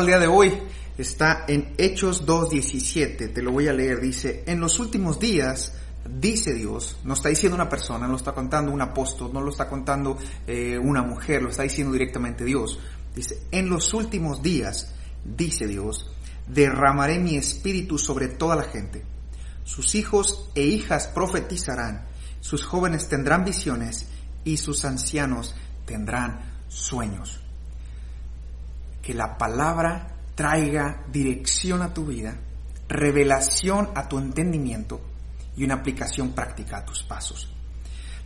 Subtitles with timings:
[0.00, 0.58] El día de hoy
[0.96, 5.74] está en Hechos 2.17, te lo voy a leer, dice, en los últimos días,
[6.18, 9.50] dice Dios, no está diciendo una persona, no lo está contando un apóstol, no lo
[9.50, 12.80] está contando eh, una mujer, lo está diciendo directamente Dios.
[13.14, 16.10] Dice, en los últimos días, dice Dios,
[16.48, 19.04] derramaré mi espíritu sobre toda la gente.
[19.62, 22.06] Sus hijos e hijas profetizarán,
[22.40, 24.08] sus jóvenes tendrán visiones
[24.42, 27.41] y sus ancianos tendrán sueños
[29.02, 32.38] que la palabra traiga dirección a tu vida,
[32.88, 35.00] revelación a tu entendimiento
[35.56, 37.52] y una aplicación práctica a tus pasos.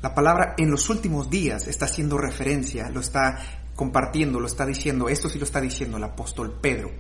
[0.03, 3.39] La palabra en los últimos días está haciendo referencia, lo está
[3.75, 6.91] compartiendo, lo está diciendo, esto sí lo está diciendo el apóstol Pedro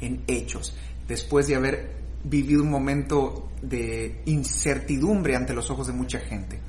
[0.00, 6.20] en Hechos, después de haber vivido un momento de incertidumbre ante los ojos de mucha
[6.20, 6.60] gente.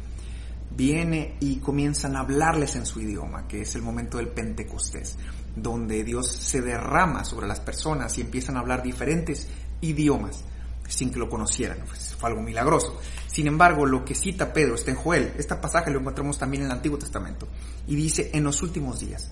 [0.75, 5.17] Viene y comienzan a hablarles en su idioma, que es el momento del Pentecostés
[5.55, 9.47] donde Dios se derrama sobre las personas y empiezan a hablar diferentes
[9.81, 10.43] idiomas
[10.87, 11.79] sin que lo conocieran.
[11.87, 12.99] Pues, fue algo milagroso.
[13.27, 15.33] Sin embargo, lo que cita Pedro está en Joel.
[15.37, 17.47] Este pasaje lo encontramos también en el Antiguo Testamento.
[17.87, 19.31] Y dice, en los últimos días.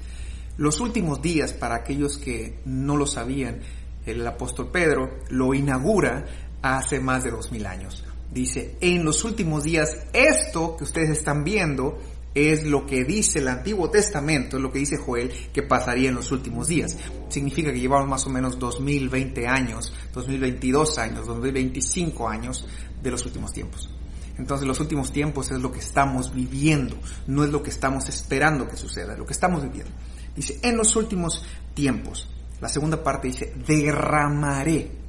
[0.58, 3.60] Los últimos días, para aquellos que no lo sabían,
[4.06, 6.26] el apóstol Pedro lo inaugura
[6.62, 8.04] hace más de dos mil años.
[8.32, 12.00] Dice, en los últimos días, esto que ustedes están viendo
[12.34, 16.16] es lo que dice el Antiguo Testamento, es lo que dice Joel, que pasaría en
[16.16, 16.98] los últimos días.
[17.30, 22.68] Significa que llevamos más o menos 2020 años, 2022 años, 2025 años
[23.02, 23.90] de los últimos tiempos.
[24.38, 28.68] Entonces los últimos tiempos es lo que estamos viviendo, no es lo que estamos esperando
[28.68, 29.92] que suceda, lo que estamos viviendo.
[30.36, 32.28] Dice, en los últimos tiempos,
[32.60, 35.03] la segunda parte dice, derramaré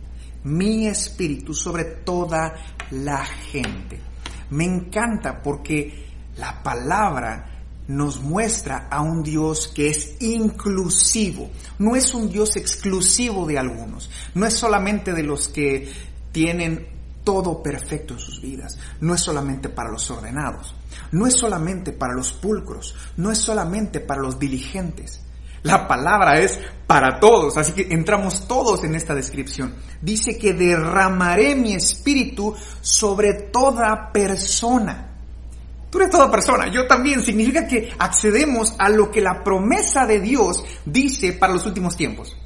[0.45, 2.55] mi espíritu sobre toda
[2.91, 4.01] la gente.
[4.51, 6.07] Me encanta porque
[6.37, 7.51] la palabra
[7.89, 11.51] nos muestra a un Dios que es inclusivo.
[11.79, 14.11] No es un Dios exclusivo de algunos.
[14.35, 15.93] No es solamente de los que
[16.33, 16.89] tienen
[17.25, 18.79] todo perfecto en sus vidas.
[19.01, 20.75] No es solamente para los ordenados.
[21.13, 22.95] No es solamente para los pulcros.
[23.17, 25.24] No es solamente para los diligentes.
[25.65, 29.75] La palabra es para todos, así que entramos todos en esta descripción.
[30.03, 35.09] Dice que derramaré mi espíritu sobre toda persona.
[35.89, 37.23] Tú eres toda persona, yo también.
[37.23, 42.37] Significa que accedemos a lo que la promesa de Dios dice para los últimos tiempos.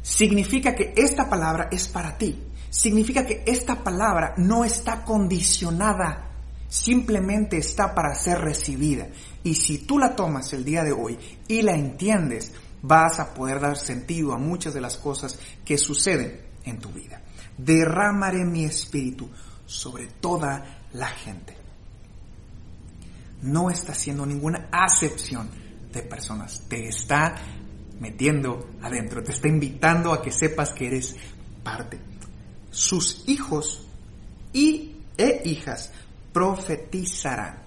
[0.00, 2.40] Significa que esta palabra es para ti.
[2.70, 6.31] Significa que esta palabra no está condicionada,
[6.72, 9.08] simplemente está para ser recibida.
[9.42, 11.18] Y si tú la tomas el día de hoy
[11.48, 16.40] y la entiendes, vas a poder dar sentido a muchas de las cosas que suceden
[16.64, 17.22] en tu vida.
[17.58, 19.28] Derramaré mi espíritu
[19.66, 21.62] sobre toda la gente
[23.42, 25.50] no está haciendo ninguna acepción
[25.92, 26.62] de personas.
[26.68, 27.34] Te está
[28.00, 31.16] metiendo adentro, te está invitando a que sepas que eres
[31.62, 32.00] parte.
[32.70, 33.86] Sus hijos
[34.52, 35.92] y e hijas
[36.32, 37.62] profetizarán.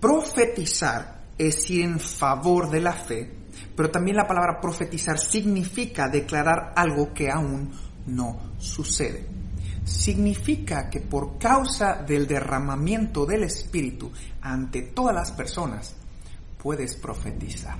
[0.00, 3.30] Profetizar es ir en favor de la fe,
[3.74, 7.70] pero también la palabra profetizar significa declarar algo que aún
[8.06, 9.36] no sucede
[9.86, 14.10] significa que por causa del derramamiento del Espíritu
[14.42, 15.94] ante todas las personas,
[16.60, 17.78] puedes profetizar.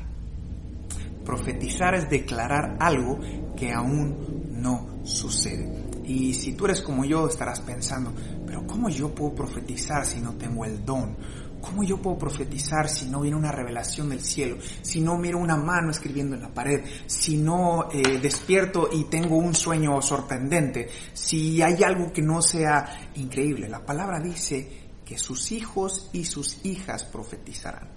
[1.25, 3.19] Profetizar es declarar algo
[3.57, 5.69] que aún no sucede.
[6.05, 8.13] Y si tú eres como yo, estarás pensando,
[8.57, 11.15] pero ¿cómo yo puedo profetizar si no tengo el don?
[11.61, 14.57] ¿Cómo yo puedo profetizar si no viene una revelación del cielo?
[14.81, 16.83] Si no miro una mano escribiendo en la pared?
[17.07, 20.89] Si no eh, despierto y tengo un sueño sorprendente?
[21.13, 23.69] Si hay algo que no sea increíble.
[23.69, 27.91] La palabra dice que sus hijos y sus hijas profetizarán.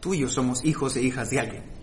[0.00, 1.75] Tú y yo somos hijos e hijas de alguien.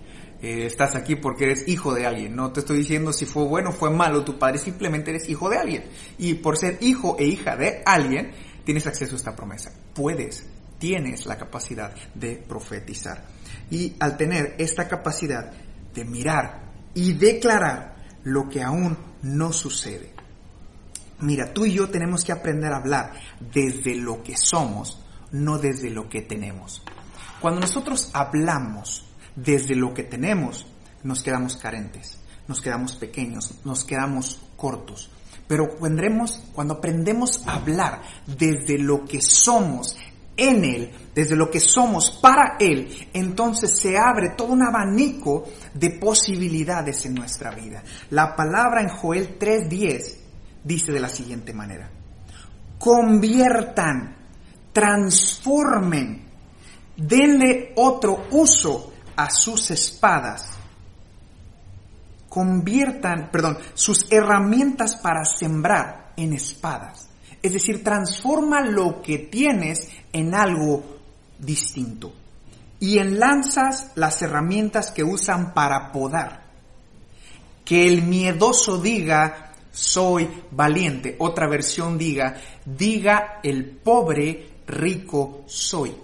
[0.43, 2.35] Eh, estás aquí porque eres hijo de alguien.
[2.35, 5.49] No te estoy diciendo si fue bueno o fue malo tu padre, simplemente eres hijo
[5.49, 5.85] de alguien.
[6.17, 8.33] Y por ser hijo e hija de alguien,
[8.65, 9.71] tienes acceso a esta promesa.
[9.95, 10.45] Puedes
[10.77, 13.23] tienes la capacidad de profetizar.
[13.71, 15.49] Y al tener esta capacidad
[15.93, 17.95] de mirar y declarar
[18.25, 20.11] lo que aún no sucede,
[21.19, 24.99] Mira, tú y yo tenemos que aprender a hablar desde lo que somos,
[25.31, 26.83] no desde lo que tenemos.
[27.39, 30.65] Cuando nosotros hablamos desde lo que tenemos,
[31.03, 35.09] nos quedamos carentes, nos quedamos pequeños, nos quedamos cortos.
[35.47, 39.97] Pero cuando aprendemos a hablar desde lo que somos
[40.35, 45.91] en Él, desde lo que somos para Él, entonces se abre todo un abanico de
[45.91, 47.83] posibilidades en nuestra vida.
[48.09, 50.15] La palabra en Joel 3.10
[50.63, 51.89] dice de la siguiente manera,
[52.79, 54.15] conviertan,
[54.71, 56.25] transformen,
[56.95, 60.51] denle otro uso a sus espadas,
[62.33, 67.09] conviertan, perdón, sus herramientas para sembrar en espadas.
[67.41, 70.83] Es decir, transforma lo que tienes en algo
[71.37, 72.11] distinto.
[72.79, 76.43] Y enlanzas las herramientas que usan para podar.
[77.63, 81.15] Que el miedoso diga, soy valiente.
[81.19, 82.35] Otra versión diga,
[82.65, 85.95] diga el pobre, rico soy.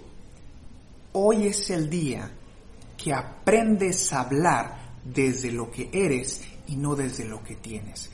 [1.12, 2.30] Hoy es el día
[3.02, 8.10] que aprendes a hablar desde lo que eres y no desde lo que tienes.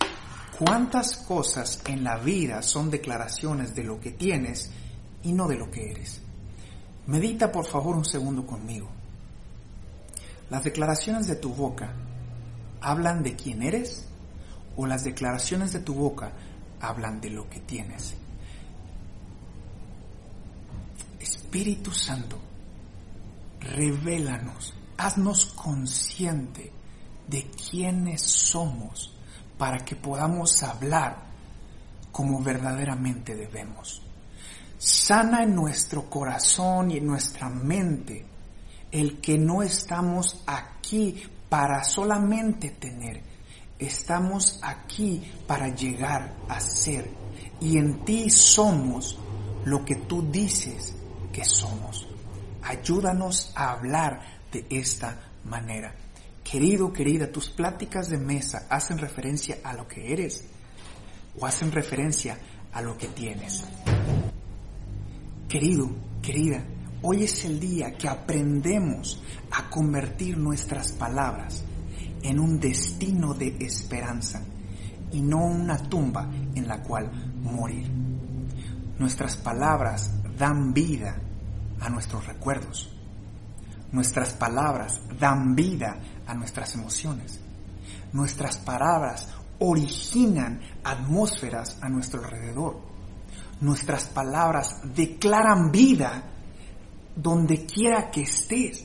[0.59, 4.71] ¿Cuántas cosas en la vida son declaraciones de lo que tienes
[5.23, 6.21] y no de lo que eres?
[7.07, 8.89] Medita por favor un segundo conmigo.
[10.51, 11.93] Las declaraciones de tu boca
[12.81, 14.07] hablan de quién eres
[14.77, 16.33] o las declaraciones de tu boca
[16.81, 18.15] hablan de lo que tienes.
[21.19, 22.39] Espíritu Santo,
[23.61, 26.73] revélanos, haznos consciente
[27.27, 29.13] de quiénes somos
[29.59, 31.25] para que podamos hablar
[32.13, 34.03] como verdaderamente debemos.
[34.79, 38.25] Sana en nuestro corazón y en nuestra mente
[38.91, 43.23] el que no estamos aquí para solamente tener,
[43.79, 47.11] estamos aquí para llegar a ser.
[47.61, 49.19] Y en ti somos
[49.65, 50.95] lo que tú dices
[51.33, 52.07] que somos.
[52.67, 54.21] Ayúdanos a hablar
[54.51, 55.95] de esta manera.
[56.43, 60.45] Querido, querida, tus pláticas de mesa hacen referencia a lo que eres
[61.39, 62.37] o hacen referencia
[62.73, 63.63] a lo que tienes.
[65.49, 65.91] Querido,
[66.21, 66.65] querida,
[67.03, 69.23] hoy es el día que aprendemos
[69.53, 71.63] a convertir nuestras palabras
[72.23, 74.43] en un destino de esperanza
[75.13, 77.89] y no una tumba en la cual morir.
[78.99, 81.23] Nuestras palabras dan vida
[81.81, 82.91] a nuestros recuerdos.
[83.93, 87.41] Nuestras palabras dan vida a nuestras emociones.
[88.13, 89.29] Nuestras palabras
[89.59, 92.79] originan atmósferas a nuestro alrededor.
[93.61, 96.23] Nuestras palabras declaran vida
[97.15, 98.85] donde quiera que estés.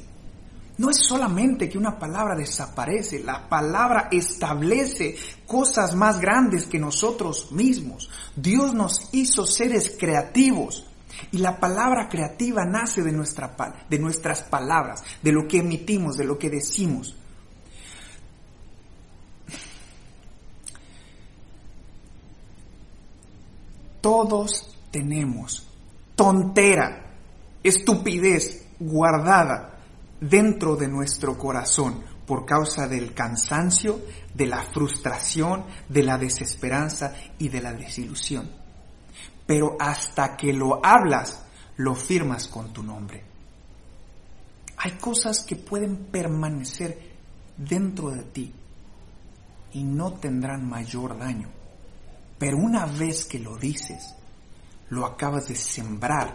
[0.78, 5.16] No es solamente que una palabra desaparece, la palabra establece
[5.46, 8.10] cosas más grandes que nosotros mismos.
[8.36, 10.86] Dios nos hizo seres creativos
[11.32, 13.56] y la palabra creativa nace de, nuestra,
[13.90, 17.16] de nuestras palabras, de lo que emitimos, de lo que decimos.
[24.02, 25.68] Todos tenemos
[26.16, 27.06] tontera,
[27.64, 29.80] estupidez guardada
[30.20, 34.00] dentro de nuestro corazón por causa del cansancio,
[34.34, 38.61] de la frustración, de la desesperanza y de la desilusión.
[39.52, 41.44] Pero hasta que lo hablas,
[41.76, 43.22] lo firmas con tu nombre.
[44.78, 46.98] Hay cosas que pueden permanecer
[47.58, 48.54] dentro de ti
[49.74, 51.50] y no tendrán mayor daño.
[52.40, 54.16] Pero una vez que lo dices,
[54.88, 56.34] lo acabas de sembrar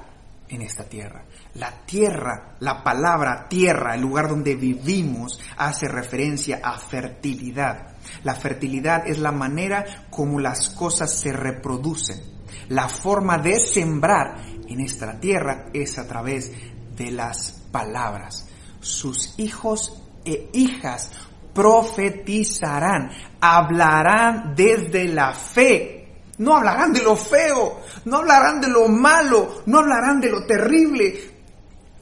[0.50, 1.24] en esta tierra.
[1.54, 7.94] La tierra, la palabra tierra, el lugar donde vivimos, hace referencia a fertilidad.
[8.24, 12.35] La fertilidad es la manera como las cosas se reproducen.
[12.68, 16.52] La forma de sembrar en esta tierra es a través
[16.96, 18.48] de las palabras.
[18.80, 21.10] Sus hijos e hijas
[21.52, 23.10] profetizarán,
[23.40, 25.96] hablarán desde la fe
[26.38, 31.36] no hablarán de lo feo, no hablarán de lo malo, no hablarán de lo terrible.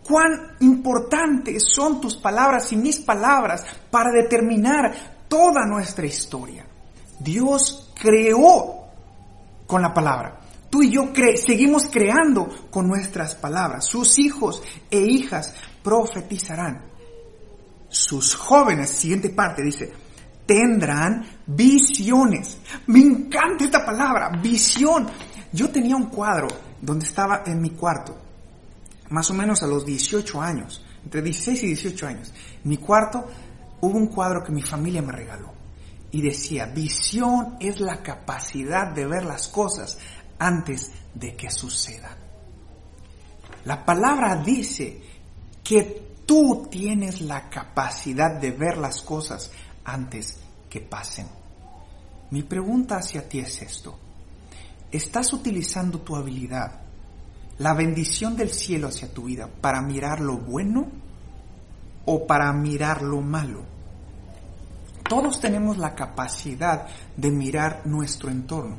[0.02, 4.92] Cuán importantes son tus palabras y mis palabras para determinar
[5.28, 6.66] toda nuestra historia.
[7.20, 8.83] Dios creó
[9.66, 10.40] con la palabra.
[10.70, 13.84] Tú y yo seguimos creando con nuestras palabras.
[13.84, 16.82] Sus hijos e hijas profetizarán.
[17.88, 19.92] Sus jóvenes, siguiente parte dice,
[20.46, 22.58] tendrán visiones.
[22.88, 25.06] Me encanta esta palabra, visión.
[25.52, 26.48] Yo tenía un cuadro
[26.80, 28.18] donde estaba en mi cuarto,
[29.10, 32.34] más o menos a los 18 años, entre 16 y 18 años.
[32.64, 33.24] En mi cuarto
[33.80, 35.53] hubo un cuadro que mi familia me regaló.
[36.14, 39.98] Y decía, visión es la capacidad de ver las cosas
[40.38, 42.16] antes de que sucedan.
[43.64, 45.02] La palabra dice
[45.64, 49.50] que tú tienes la capacidad de ver las cosas
[49.84, 50.38] antes
[50.70, 51.26] que pasen.
[52.30, 53.98] Mi pregunta hacia ti es esto.
[54.92, 56.80] ¿Estás utilizando tu habilidad,
[57.58, 60.86] la bendición del cielo hacia tu vida, para mirar lo bueno
[62.04, 63.73] o para mirar lo malo?
[65.08, 68.76] Todos tenemos la capacidad de mirar nuestro entorno.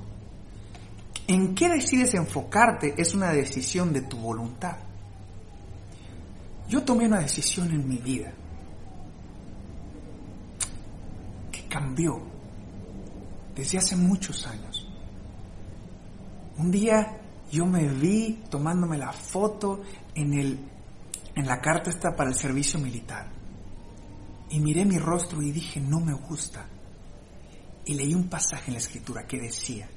[1.27, 4.77] En qué decides enfocarte es una decisión de tu voluntad.
[6.67, 8.31] Yo tomé una decisión en mi vida
[11.51, 12.21] que cambió
[13.55, 14.87] desde hace muchos años.
[16.57, 17.17] Un día
[17.51, 19.83] yo me vi tomándome la foto
[20.15, 20.59] en, el,
[21.35, 23.34] en la carta esta para el servicio militar.
[24.49, 26.65] Y miré mi rostro y dije, no me gusta.
[27.85, 29.87] Y leí un pasaje en la escritura que decía,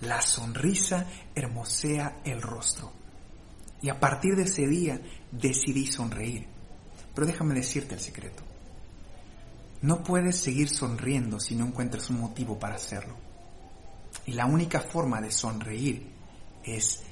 [0.00, 2.92] la sonrisa hermosea el rostro.
[3.80, 5.00] Y a partir de ese día
[5.30, 6.46] decidí sonreír.
[7.14, 8.42] Pero déjame decirte el secreto.
[9.82, 13.14] No puedes seguir sonriendo si no encuentras un motivo para hacerlo.
[14.26, 16.10] Y la única forma de sonreír
[16.62, 17.02] es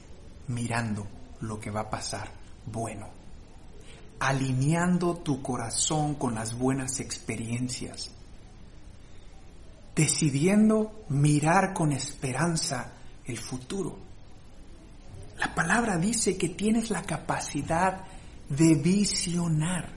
[0.48, 1.06] mirando
[1.40, 2.30] lo que va a pasar
[2.66, 3.21] bueno.
[4.24, 8.12] Alineando tu corazón con las buenas experiencias.
[9.96, 12.92] Decidiendo mirar con esperanza
[13.24, 13.98] el futuro.
[15.38, 18.04] La palabra dice que tienes la capacidad
[18.48, 19.90] de visionar.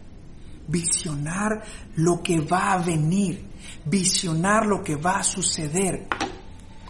[0.67, 1.63] Visionar
[1.97, 3.45] lo que va a venir.
[3.85, 6.07] Visionar lo que va a suceder.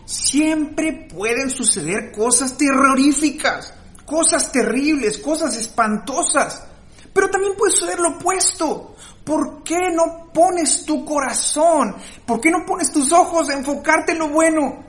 [0.06, 3.74] Siempre pueden suceder cosas terroríficas,
[4.06, 6.68] cosas terribles, cosas espantosas.
[7.16, 8.94] Pero también puede suceder lo opuesto.
[9.24, 11.96] ¿Por qué no pones tu corazón?
[12.28, 14.84] ¿Por qué no pones tus ojos a enfocarte en lo bueno?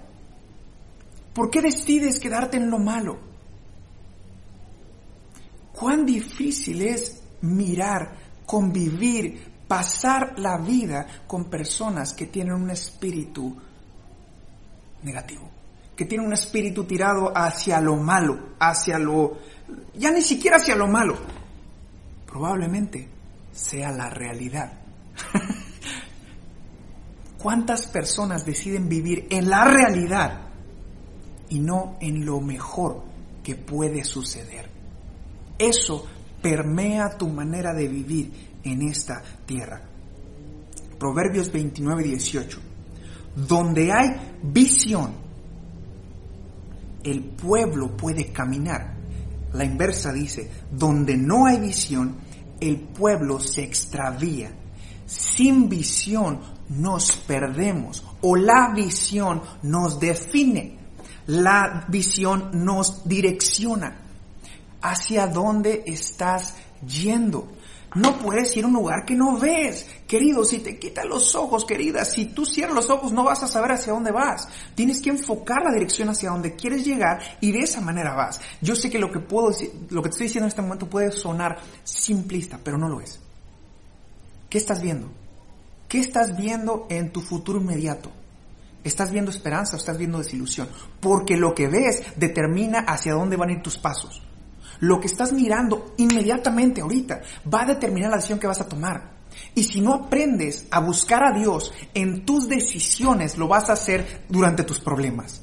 [1.33, 3.26] ¿Por qué decides quedarte en lo malo?
[5.76, 8.16] cuán difícil es mirar,
[8.47, 13.54] convivir, pasar la vida con personas que tienen un espíritu
[15.02, 15.49] negativo,
[15.95, 19.38] que tienen un espíritu tirado hacia lo malo, hacia lo,
[19.95, 21.16] ya ni siquiera hacia lo malo,
[22.37, 23.09] probablemente
[23.50, 24.71] sea la realidad.
[27.38, 30.43] ¿Cuántas personas deciden vivir en la realidad
[31.49, 33.05] y no en lo mejor
[33.43, 34.69] que puede suceder?
[35.59, 36.05] Eso
[36.43, 38.31] permea tu manera de vivir
[38.62, 39.81] en esta tierra.
[40.99, 42.61] Proverbios 29 y 18.
[43.35, 44.09] Donde hay
[44.43, 45.14] visión,
[47.02, 48.95] el pueblo puede caminar.
[49.55, 52.25] La inversa dice, donde no hay visión,
[52.60, 54.52] el pueblo se extravía.
[55.06, 60.78] Sin visión nos perdemos o la visión nos define.
[61.26, 63.96] La visión nos direcciona
[64.80, 66.54] hacia dónde estás
[66.86, 67.48] yendo.
[67.97, 69.87] No puedes ir a un lugar que no ves.
[70.07, 73.49] Querido, si te quitan los ojos, querida, si tú cierras los ojos no vas a
[73.49, 74.50] saber hacia dónde vas.
[74.75, 78.38] Tienes que enfocar la dirección hacia donde quieres llegar y de esa manera vas.
[78.61, 79.49] Yo sé que lo que puedo
[79.88, 83.19] lo que te estoy diciendo en este momento puede sonar simplista, pero no lo es.
[84.50, 85.11] ¿Qué estás viendo?
[85.88, 88.12] ¿Qué estás viendo en tu futuro inmediato?
[88.85, 90.69] ¿Estás viendo esperanza o estás viendo desilusión?
[91.00, 94.25] Porque lo que ves determina hacia dónde van a ir tus pasos.
[94.80, 97.21] Lo que estás mirando inmediatamente ahorita
[97.52, 99.16] va a determinar la decisión que vas a tomar.
[99.54, 104.25] Y si no aprendes a buscar a Dios en tus decisiones, lo vas a hacer
[104.28, 105.40] durante tus problemas.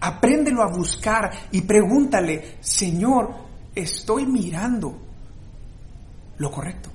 [0.00, 3.34] Apréndelo a buscar y pregúntale, Señor,
[3.74, 4.98] estoy mirando
[6.38, 6.90] lo correcto.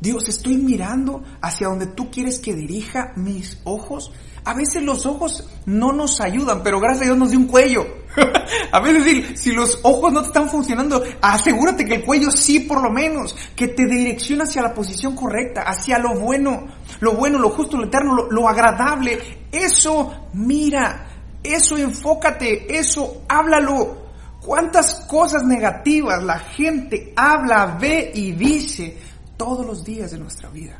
[0.00, 4.12] Dios, estoy mirando hacia donde tú quieres que dirija mis ojos.
[4.44, 7.84] A veces los ojos no nos ayudan, pero gracias a Dios nos dio un cuello.
[8.72, 12.82] a veces si, los ojos no te están funcionando, asegúrate que el cuello sí por
[12.82, 16.66] lo menos, que te direcciona hacia la posición correcta, hacia lo bueno,
[17.00, 19.46] lo bueno, lo justo, lo eterno, lo, lo agradable.
[19.50, 21.06] Eso mira,
[21.42, 24.08] eso enfócate, eso háblalo.
[24.40, 28.96] ¿Cuántas cosas negativas la gente habla, ve y dice
[29.36, 30.78] todos los días de nuestra vida?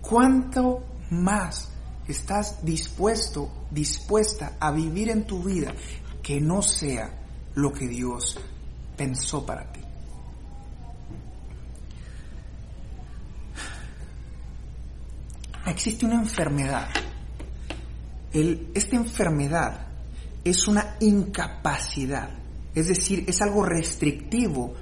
[0.00, 1.70] ¿Cuánto más
[2.08, 5.72] estás dispuesto, dispuesta a vivir en tu vida
[6.22, 7.10] que no sea
[7.54, 8.38] lo que Dios
[8.96, 9.80] pensó para ti.
[15.66, 16.88] Existe una enfermedad.
[18.32, 19.86] esta enfermedad
[20.44, 22.30] es una incapacidad,
[22.74, 24.74] es decir, es algo restrictivo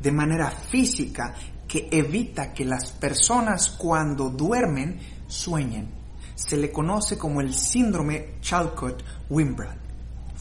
[0.00, 1.34] de manera física
[1.66, 5.88] que evita que las personas cuando duermen sueñen
[6.34, 9.83] Se le conoce como el síndrome Chalcott-Wimbrand.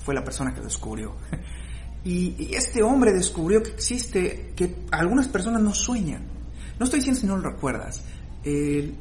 [0.04, 1.16] Fue la persona que descubrió.
[2.06, 6.24] Y, este hombre descubrió que existe, que algunas personas no sueñan.
[6.78, 8.02] No estoy diciendo si no lo recuerdas.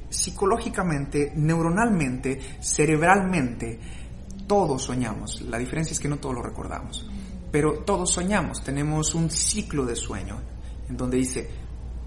[0.09, 3.81] psicológicamente, neuronalmente, cerebralmente,
[4.47, 5.43] todos soñamos.
[5.43, 7.11] La diferencia es que no todos lo recordamos.
[7.51, 8.63] Pero todos soñamos.
[8.63, 10.41] Tenemos un ciclo de sueño
[10.89, 11.51] en donde dice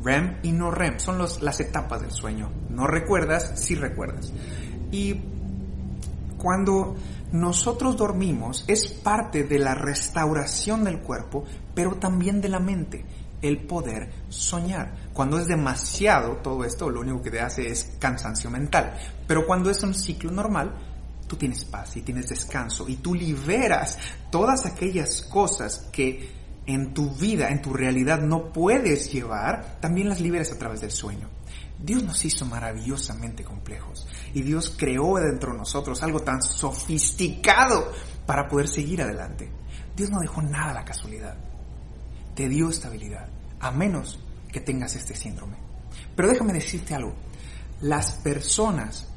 [0.01, 0.99] REM y no REM.
[0.99, 2.49] Son las etapas del sueño.
[2.69, 4.31] No recuerdas, sí recuerdas.
[4.91, 5.19] Y
[6.45, 6.95] cuando
[7.31, 13.03] nosotros dormimos es parte de la restauración del cuerpo, pero también de la mente,
[13.41, 14.93] el poder soñar.
[15.11, 18.93] Cuando es demasiado todo esto, lo único que te hace es cansancio mental.
[19.25, 20.75] Pero cuando es un ciclo normal,
[21.25, 23.97] tú tienes paz y tienes descanso y tú liberas
[24.29, 26.29] todas aquellas cosas que
[26.67, 30.91] en tu vida, en tu realidad no puedes llevar, también las liberas a través del
[30.91, 31.27] sueño.
[31.79, 37.89] Dios nos hizo maravillosamente complejos y Dios creó dentro de nosotros algo tan sofisticado
[38.25, 39.49] para poder seguir adelante.
[39.95, 41.37] Dios no dejó nada a la casualidad.
[42.35, 43.29] Te dio estabilidad,
[43.61, 44.19] a menos
[44.51, 45.55] que tengas este síndrome.
[46.17, 47.15] Pero déjame decirte algo.
[47.79, 49.07] Las personas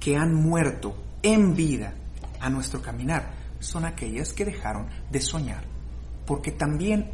[0.00, 1.94] que han muerto en vida
[2.40, 5.62] a nuestro caminar son aquellas que dejaron de soñar.
[6.26, 7.12] Porque también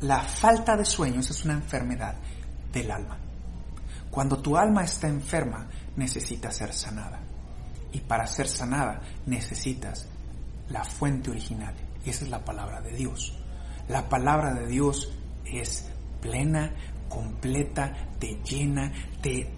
[0.00, 2.14] la falta de sueños es una enfermedad
[2.72, 3.18] del alma.
[4.10, 7.20] Cuando tu alma está enferma, necesita ser sanada.
[7.92, 10.06] Y para ser sanada necesitas
[10.68, 11.74] la fuente original.
[12.04, 13.36] Y esa es la palabra de Dios.
[13.88, 15.12] La palabra de Dios
[15.44, 15.88] es
[16.20, 16.72] plena,
[17.08, 19.50] completa, te llena, te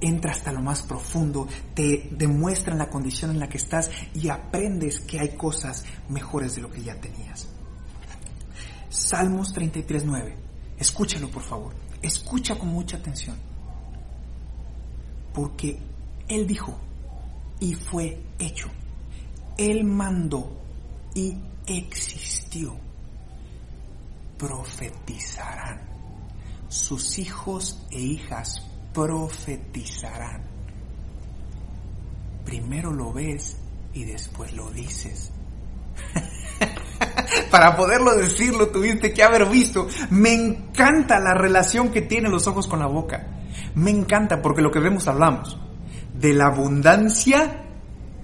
[0.00, 5.00] entra hasta lo más profundo, te demuestra la condición en la que estás y aprendes
[5.00, 7.48] que hay cosas mejores de lo que ya tenías.
[8.88, 10.34] Salmos 33.9.
[10.78, 11.74] Escúchalo por favor.
[12.02, 13.51] Escucha con mucha atención
[15.34, 15.78] porque
[16.28, 16.78] Él dijo
[17.60, 18.68] y fue hecho.
[19.56, 20.50] Él mandó
[21.14, 21.36] y
[21.66, 22.76] existió.
[24.38, 25.80] Profetizarán.
[26.68, 30.42] Sus hijos e hijas profetizarán.
[32.44, 33.56] Primero lo ves
[33.94, 35.30] y después lo dices.
[37.50, 39.86] Para poderlo decir lo tuviste que haber visto.
[40.10, 43.31] Me encanta la relación que tienen los ojos con la boca.
[43.74, 45.58] Me encanta porque lo que vemos hablamos.
[46.14, 47.64] De la abundancia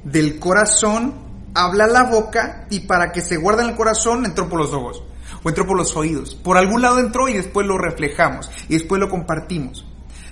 [0.05, 1.15] del corazón
[1.55, 5.03] habla la boca y para que se guarde en el corazón entró por los ojos
[5.43, 6.35] o entró por los oídos.
[6.35, 9.87] Por algún lado entró y después lo reflejamos y después lo compartimos.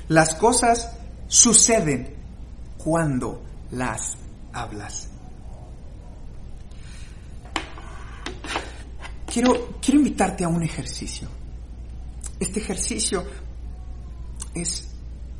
[0.09, 2.15] Las cosas suceden
[2.79, 4.17] cuando las
[4.53, 5.09] hablas.
[9.33, 11.29] Quiero, quiero invitarte a un ejercicio.
[12.39, 13.25] Este ejercicio
[14.55, 14.86] es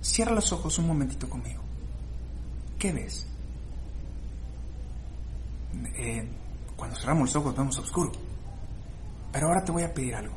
[0.07, 1.61] Cierra los ojos un momentito conmigo.
[2.79, 3.27] ¿Qué ves?
[5.97, 6.27] Eh,
[6.77, 8.13] cuando cerramos los ojos vemos oscuro.
[9.33, 10.35] Pero ahora te voy a pedir algo.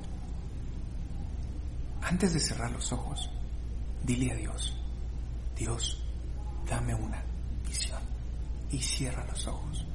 [2.02, 3.30] Antes de cerrar los ojos,
[4.04, 4.76] dile a Dios,
[5.56, 6.04] Dios,
[6.68, 7.24] dame una
[7.66, 8.02] visión.
[8.72, 9.86] Y cierra los ojos.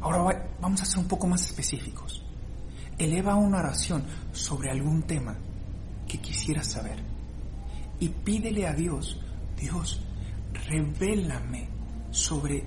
[0.00, 2.24] Ahora vamos a ser un poco más específicos.
[2.98, 5.36] Eleva una oración sobre algún tema
[6.06, 7.17] que quisieras saber
[8.00, 9.18] y pídele a Dios,
[9.58, 10.00] Dios,
[10.66, 11.68] revélame
[12.10, 12.64] sobre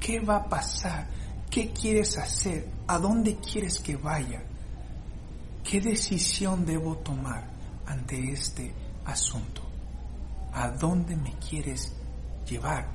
[0.00, 1.06] qué va a pasar,
[1.50, 4.42] qué quieres hacer, a dónde quieres que vaya,
[5.62, 7.44] qué decisión debo tomar
[7.86, 8.72] ante este
[9.04, 9.62] asunto,
[10.52, 11.94] a dónde me quieres
[12.48, 12.88] llevar,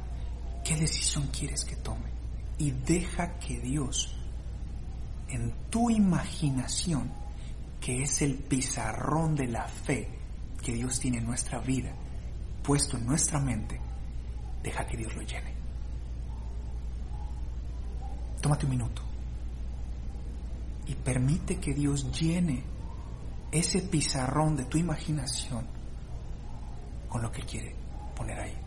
[0.64, 2.12] qué decisión quieres que tome.
[2.58, 4.16] Y deja que Dios,
[5.28, 7.12] en tu imaginación,
[7.80, 10.21] que es el pizarrón de la fe,
[10.62, 11.94] que Dios tiene en nuestra vida,
[12.64, 13.80] puesto en nuestra mente,
[14.64, 15.54] deja que Dios lo llene.
[18.42, 19.02] Tómate un minuto
[20.88, 22.64] y permite que Dios llene
[23.52, 25.66] ese pizarrón de tu imaginación
[27.08, 27.76] con lo que quiere
[28.16, 28.58] poner ahí.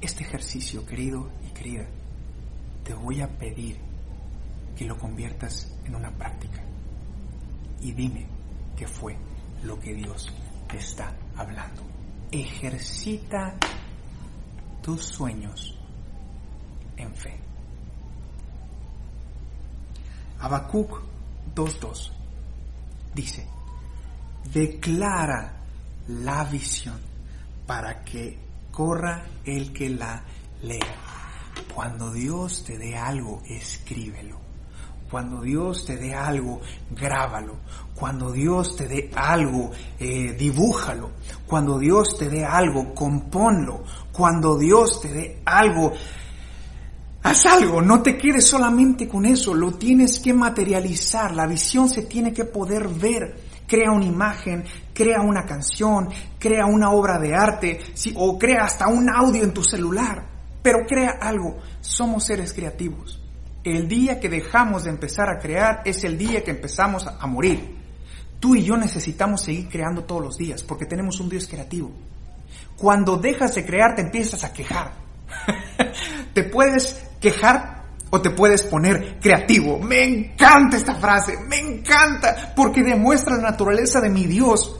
[0.00, 1.86] Este ejercicio, querido y querida,
[2.84, 3.78] te voy a pedir
[4.76, 6.62] que lo conviertas en una práctica.
[7.82, 8.26] Y dime
[8.76, 9.16] qué fue
[9.62, 10.32] lo que Dios
[10.78, 11.82] está hablando.
[12.30, 13.56] Ejercita
[14.82, 15.76] tus sueños
[16.96, 17.38] en fe.
[20.38, 21.00] Habacuc
[21.54, 22.10] 2.2
[23.14, 23.46] dice,
[24.52, 25.52] declara
[26.08, 26.98] la visión
[27.66, 28.38] para que
[28.70, 30.22] corra el que la
[30.62, 30.96] lea.
[31.74, 34.49] Cuando Dios te dé algo, escríbelo.
[35.10, 37.56] Cuando Dios te dé algo, grábalo.
[37.94, 41.10] Cuando Dios te dé algo, eh, dibújalo.
[41.46, 43.82] Cuando Dios te dé algo, compónlo.
[44.12, 45.92] Cuando Dios te dé algo,
[47.24, 47.82] haz algo.
[47.82, 49.52] No te quedes solamente con eso.
[49.52, 51.34] Lo tienes que materializar.
[51.34, 56.08] La visión se tiene que poder ver crea una imagen, crea una canción,
[56.40, 57.78] crea una obra de arte,
[58.16, 60.26] o crea hasta un audio en tu celular,
[60.60, 61.58] pero crea algo.
[61.80, 63.19] Somos seres creativos.
[63.62, 67.76] El día que dejamos de empezar a crear es el día que empezamos a morir.
[68.40, 71.92] Tú y yo necesitamos seguir creando todos los días porque tenemos un Dios creativo.
[72.76, 74.92] Cuando dejas de crear te empiezas a quejar.
[76.34, 79.78] te puedes quejar o te puedes poner creativo.
[79.78, 84.76] Me encanta esta frase, me encanta porque demuestra la naturaleza de mi Dios.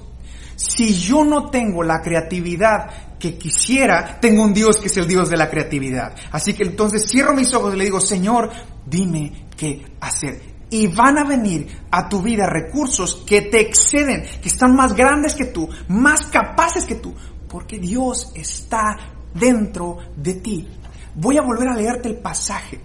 [0.57, 5.29] Si yo no tengo la creatividad que quisiera, tengo un Dios que es el Dios
[5.29, 6.17] de la creatividad.
[6.33, 8.51] Así que entonces cierro mis ojos y le digo, Señor,
[8.85, 10.41] dime qué hacer.
[10.71, 15.35] Y van a venir a tu vida recursos que te exceden, que están más grandes
[15.35, 17.15] que tú, más capaces que tú,
[17.49, 18.97] porque Dios está
[19.35, 20.69] dentro de ti.
[21.15, 22.81] Voy a volver a leerte el pasaje.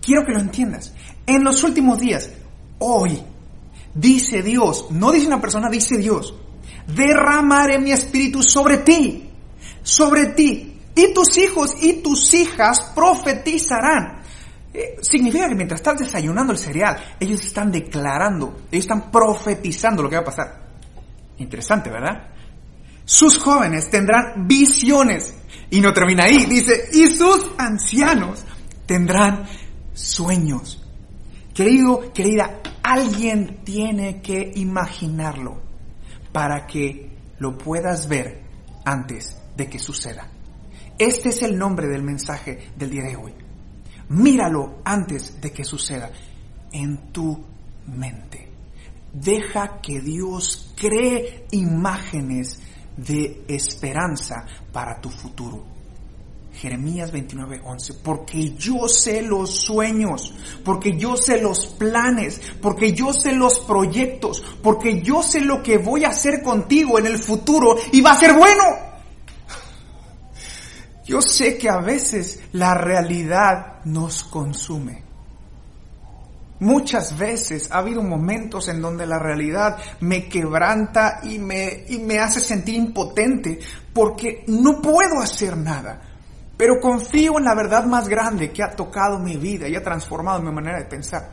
[0.00, 0.92] Quiero que lo entiendas.
[1.26, 2.30] En los últimos días,
[2.78, 3.20] hoy,
[3.94, 6.34] dice Dios, no dice una persona, dice Dios,
[6.86, 9.23] derramaré mi espíritu sobre ti
[9.84, 14.22] sobre ti y tus hijos y tus hijas profetizarán.
[14.72, 20.08] Eh, significa que mientras estás desayunando el cereal, ellos están declarando, ellos están profetizando lo
[20.08, 20.64] que va a pasar.
[21.38, 22.28] Interesante, ¿verdad?
[23.04, 25.34] Sus jóvenes tendrán visiones.
[25.70, 28.44] Y no termina ahí, dice, y sus ancianos
[28.86, 29.44] tendrán
[29.92, 30.82] sueños.
[31.52, 35.60] Querido, querida, alguien tiene que imaginarlo
[36.32, 38.42] para que lo puedas ver
[38.84, 40.28] antes de que suceda.
[40.98, 43.34] Este es el nombre del mensaje del día de hoy.
[44.08, 46.10] Míralo antes de que suceda
[46.72, 47.42] en tu
[47.86, 48.48] mente.
[49.12, 52.60] Deja que Dios cree imágenes
[52.96, 55.64] de esperanza para tu futuro.
[56.54, 60.32] Jeremías 29:11, porque yo sé los sueños,
[60.64, 65.78] porque yo sé los planes, porque yo sé los proyectos, porque yo sé lo que
[65.78, 68.93] voy a hacer contigo en el futuro y va a ser bueno.
[71.04, 75.02] Yo sé que a veces la realidad nos consume.
[76.60, 82.18] Muchas veces ha habido momentos en donde la realidad me quebranta y me, y me
[82.18, 83.58] hace sentir impotente
[83.92, 86.00] porque no puedo hacer nada.
[86.56, 90.40] Pero confío en la verdad más grande que ha tocado mi vida y ha transformado
[90.40, 91.32] mi manera de pensar.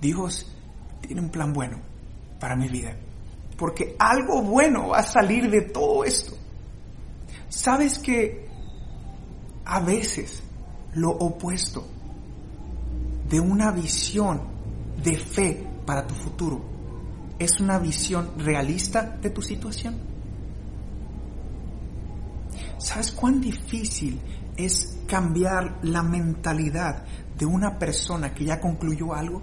[0.00, 0.50] Dios
[1.00, 1.78] tiene un plan bueno
[2.40, 2.96] para mi vida.
[3.58, 6.36] Porque algo bueno va a salir de todo esto.
[7.52, 8.48] ¿Sabes que
[9.66, 10.42] a veces
[10.94, 11.86] lo opuesto
[13.28, 14.40] de una visión
[15.04, 16.62] de fe para tu futuro
[17.38, 19.96] es una visión realista de tu situación?
[22.78, 24.18] ¿Sabes cuán difícil
[24.56, 27.04] es cambiar la mentalidad
[27.38, 29.42] de una persona que ya concluyó algo?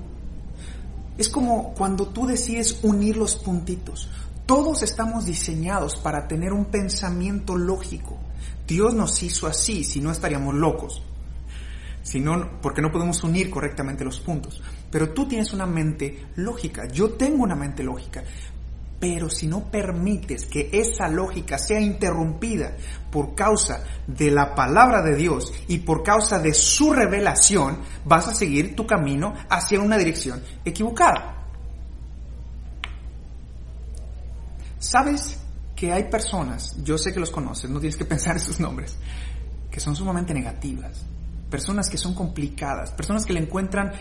[1.15, 4.09] Es como cuando tú decides unir los puntitos.
[4.49, 8.17] Todos estamos diseñados para tener un pensamiento lógico.
[8.67, 11.03] Dios nos hizo así, si no estaríamos locos.
[12.01, 14.59] Si no, porque no podemos unir correctamente los puntos.
[14.89, 18.23] Pero tú tienes una mente lógica, yo tengo una mente lógica.
[18.99, 22.75] Pero si no permites que esa lógica sea interrumpida
[23.12, 28.33] por causa de la palabra de Dios y por causa de su revelación, vas a
[28.33, 31.38] seguir tu camino hacia una dirección equivocada.
[34.79, 35.37] ¿Sabes
[35.75, 38.97] que hay personas, yo sé que los conoces, no tienes que pensar en sus nombres,
[39.69, 41.05] que son sumamente negativas,
[41.49, 43.91] personas que son complicadas, personas que le encuentran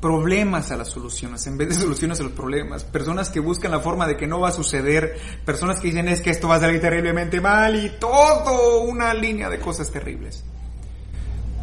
[0.00, 3.80] problemas a las soluciones en vez de soluciones a los problemas, personas que buscan la
[3.80, 6.60] forma de que no va a suceder, personas que dicen es que esto va a
[6.60, 10.44] salir terriblemente mal y todo una línea de cosas terribles.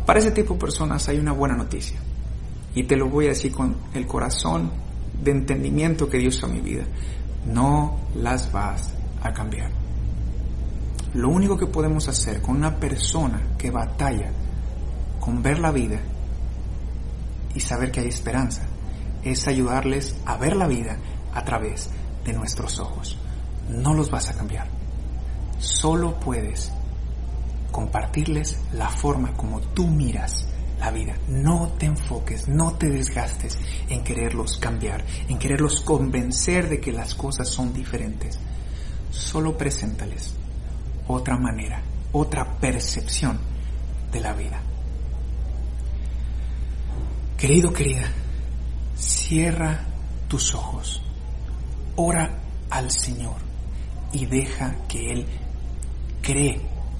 [0.08, 2.00] Para ese tipo de personas hay una buena noticia
[2.74, 4.72] y te lo voy a decir con el corazón
[5.22, 6.86] de entendimiento que Dios a mi vida
[7.46, 9.72] no las vas a cambiar.
[11.14, 14.32] Lo único que podemos hacer con una persona que batalla
[15.20, 16.00] con ver la vida
[17.54, 18.64] y saber que hay esperanza
[19.24, 20.98] es ayudarles a ver la vida
[21.34, 21.90] a través
[22.26, 23.18] de nuestros ojos.
[23.70, 24.68] No los vas a cambiar.
[25.60, 26.72] Solo puedes
[27.72, 30.48] compartirles la forma como tú miras
[30.82, 31.16] la vida.
[31.28, 37.14] No te enfoques, no te desgastes en quererlos cambiar, en quererlos convencer de que las
[37.14, 38.40] cosas son diferentes.
[39.12, 40.34] Solo preséntales
[41.08, 43.40] otra manera, otra percepción
[44.12, 44.60] de la vida.
[47.38, 48.12] Querido, querida,
[48.96, 49.86] cierra
[50.28, 51.04] tus ojos,
[51.96, 52.40] ora
[52.72, 53.38] al Señor
[54.14, 55.28] y deja que Él
[56.24, 56.60] cree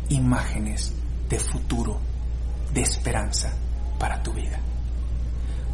[0.10, 0.94] imágenes
[1.30, 2.00] de futuro,
[2.74, 3.56] de esperanza
[4.02, 4.60] para tu vida.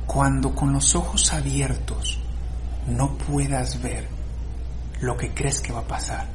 [0.05, 2.19] Cuando con los ojos abiertos
[2.85, 4.09] no puedas ver
[4.99, 6.27] lo que crees que va a pasar,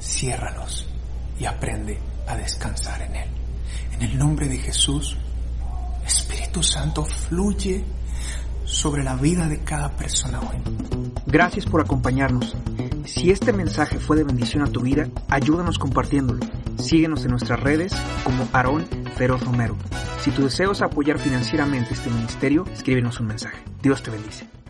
[0.00, 0.88] ciérralos
[1.38, 3.28] y aprende a descansar en Él.
[3.92, 5.16] En el nombre de Jesús,
[6.04, 7.84] Espíritu Santo fluye
[8.64, 10.56] sobre la vida de cada persona hoy.
[11.26, 12.56] Gracias por acompañarnos.
[13.04, 16.40] Si este mensaje fue de bendición a tu vida, ayúdanos compartiéndolo.
[16.76, 17.92] Síguenos en nuestras redes
[18.24, 18.84] como Aarón
[19.16, 19.76] Feroz Romero.
[20.22, 23.58] Si tu deseo es apoyar financieramente este ministerio, escríbenos un mensaje.
[23.82, 24.61] Dios te bendice.